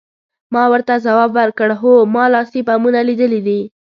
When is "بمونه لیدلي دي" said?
2.67-3.59